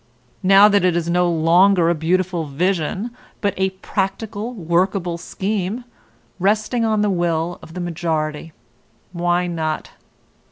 Now 0.41 0.67
that 0.67 0.83
it 0.83 0.95
is 0.95 1.11
no 1.11 1.29
longer 1.31 1.87
a 1.87 1.93
beautiful 1.93 2.45
vision, 2.45 3.11
but 3.39 3.53
a 3.55 3.69
"practical, 3.85 4.51
workable 4.51 5.19
scheme," 5.19 5.83
resting 6.39 6.83
on 6.83 7.03
the 7.03 7.11
will 7.11 7.59
of 7.61 7.75
the 7.75 7.81
majority, 7.81 8.51
why 9.11 9.45
not? 9.45 9.91